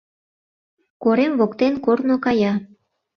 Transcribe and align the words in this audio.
Корем 1.03 1.33
воктен 1.39 1.73
корно 1.85 2.15
кая; 2.25 2.53